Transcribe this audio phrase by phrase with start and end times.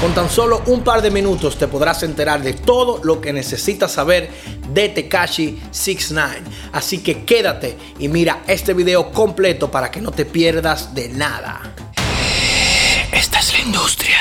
[0.00, 3.90] Con tan solo un par de minutos te podrás enterar de todo lo que necesitas
[3.90, 4.30] saber
[4.72, 6.42] de Tekashi 69.
[6.72, 11.74] Así que quédate y mira este video completo para que no te pierdas de nada.
[13.10, 14.18] Esta es la industria.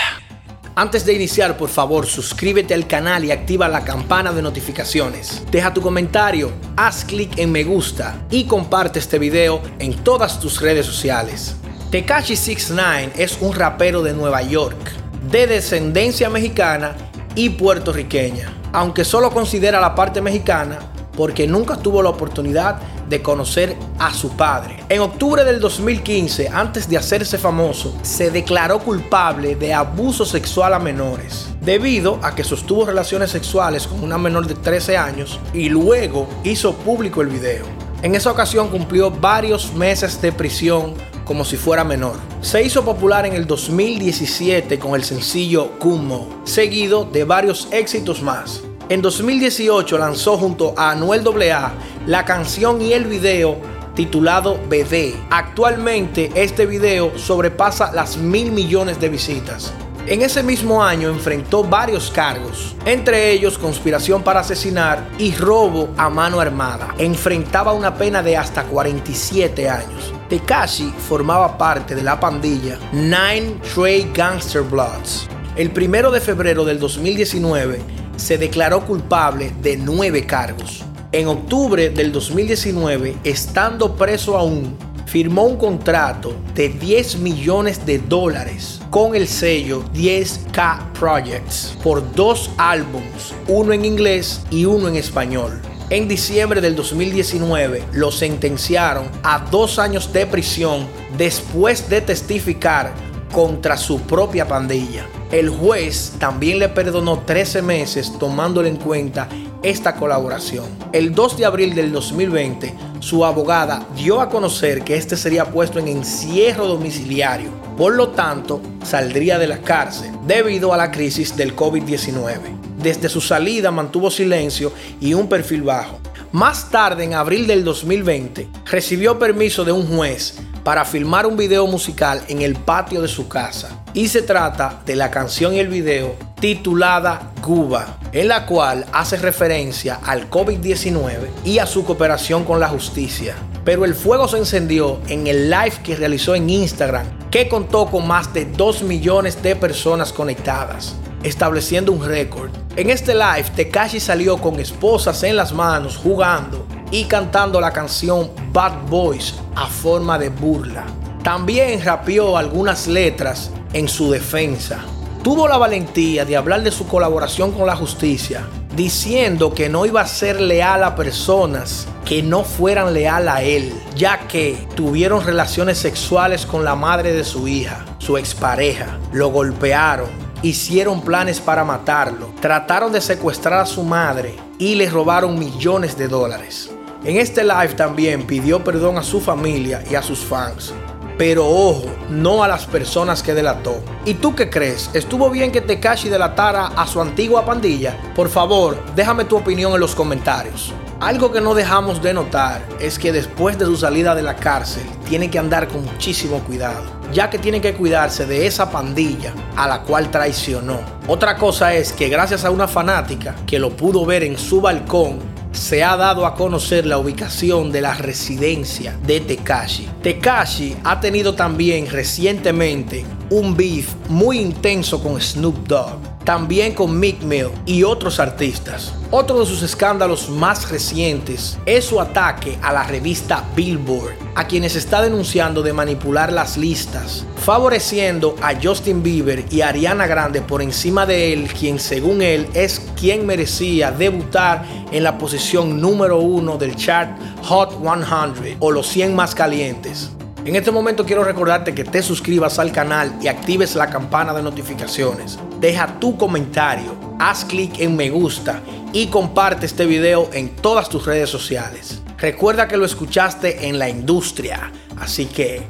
[0.74, 5.44] Antes de iniciar, por favor, suscríbete al canal y activa la campana de notificaciones.
[5.52, 10.60] Deja tu comentario, haz clic en me gusta y comparte este video en todas tus
[10.60, 11.56] redes sociales.
[11.92, 16.96] Tekashi 69 es un rapero de Nueva York de descendencia mexicana
[17.36, 20.80] y puertorriqueña, aunque solo considera la parte mexicana
[21.18, 24.84] porque nunca tuvo la oportunidad de conocer a su padre.
[24.88, 30.80] En octubre del 2015, antes de hacerse famoso, se declaró culpable de abuso sexual a
[30.80, 36.28] menores, debido a que sostuvo relaciones sexuales con una menor de 13 años y luego
[36.44, 37.66] hizo público el video.
[38.04, 40.94] En esa ocasión cumplió varios meses de prisión
[41.28, 42.16] como si fuera menor.
[42.42, 48.64] Se hizo popular en el 2017 con el sencillo Kumo, seguido de varios éxitos más.
[48.90, 51.74] En 2018 lanzó junto a Anuel AA
[52.06, 53.58] la canción y el video
[53.96, 55.16] titulado Bebé.
[55.30, 59.74] Actualmente este video sobrepasa las mil millones de visitas.
[60.10, 66.10] En ese mismo año enfrentó varios cargos, entre ellos conspiración para asesinar y robo a
[66.10, 66.96] mano armada.
[66.98, 70.14] Enfrentaba una pena de hasta 47 años.
[70.30, 75.28] Tekashi formaba parte de la pandilla Nine Trey Gangster Bloods.
[75.58, 77.82] El primero de febrero del 2019
[78.16, 80.86] se declaró culpable de nueve cargos.
[81.12, 88.82] En octubre del 2019, estando preso aún, firmó un contrato de 10 millones de dólares
[88.90, 95.62] con el sello 10K Projects por dos álbums, uno en inglés y uno en español.
[95.90, 100.86] En diciembre del 2019 lo sentenciaron a dos años de prisión
[101.18, 102.94] después de testificar
[103.32, 105.06] contra su propia pandilla.
[105.32, 109.30] El juez también le perdonó 13 meses tomándole en cuenta
[109.64, 110.66] esta colaboración.
[110.92, 115.80] El 2 de abril del 2020, su abogada dio a conocer que este sería puesto
[115.80, 117.52] en encierro domiciliario.
[117.78, 122.38] Por lo tanto, saldría de la cárcel debido a la crisis del COVID-19.
[122.78, 126.00] Desde su salida mantuvo silencio y un perfil bajo.
[126.32, 131.66] Más tarde, en abril del 2020, recibió permiso de un juez para filmar un video
[131.66, 133.84] musical en el patio de su casa.
[133.94, 139.16] Y se trata de la canción y el video titulada Cuba, en la cual hace
[139.16, 143.38] referencia al COVID-19 y a su cooperación con la justicia.
[143.64, 148.06] Pero el fuego se encendió en el live que realizó en Instagram, que contó con
[148.06, 152.52] más de 2 millones de personas conectadas estableciendo un récord.
[152.76, 158.30] En este live, Tekashi salió con esposas en las manos jugando y cantando la canción
[158.52, 160.86] Bad Boys a forma de burla.
[161.24, 164.80] También rapió algunas letras en su defensa.
[165.28, 170.00] Tuvo la valentía de hablar de su colaboración con la justicia, diciendo que no iba
[170.00, 175.80] a ser leal a personas que no fueran leal a él, ya que tuvieron relaciones
[175.80, 180.08] sexuales con la madre de su hija, su expareja, lo golpearon,
[180.44, 186.08] hicieron planes para matarlo, trataron de secuestrar a su madre y le robaron millones de
[186.08, 186.72] dólares.
[187.04, 190.74] En este live también pidió perdón a su familia y a sus fans.
[191.18, 193.82] Pero ojo, no a las personas que delató.
[194.06, 194.92] ¿Y tú qué crees?
[194.94, 197.98] ¿Estuvo bien que Tekashi delatara a su antigua pandilla?
[198.16, 200.74] Por favor, déjame tu opinión en los comentarios.
[201.00, 204.84] Algo que no dejamos de notar es que después de su salida de la cárcel
[205.08, 209.68] tiene que andar con muchísimo cuidado, ya que tiene que cuidarse de esa pandilla a
[209.68, 210.80] la cual traicionó.
[211.08, 215.20] Otra cosa es que gracias a una fanática que lo pudo ver en su balcón,
[215.58, 219.90] se ha dado a conocer la ubicación de la residencia de Tekashi.
[220.02, 227.24] Tekashi ha tenido también recientemente un beef muy intenso con Snoop Dogg también con Mick
[227.24, 228.94] Mill y otros artistas.
[229.12, 234.76] Otro de sus escándalos más recientes es su ataque a la revista Billboard, a quienes
[234.76, 241.06] está denunciando de manipular las listas, favoreciendo a Justin Bieber y Ariana Grande por encima
[241.06, 246.76] de él, quien según él es quien merecía debutar en la posición número uno del
[246.76, 250.12] chart Hot 100 o los 100 más calientes.
[250.48, 254.42] En este momento quiero recordarte que te suscribas al canal y actives la campana de
[254.42, 255.38] notificaciones.
[255.60, 258.62] Deja tu comentario, haz clic en me gusta
[258.94, 262.02] y comparte este video en todas tus redes sociales.
[262.18, 265.64] Recuerda que lo escuchaste en la industria, así que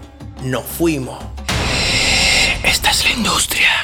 [0.44, 1.26] nos fuimos.
[2.64, 3.77] Esta es la industria.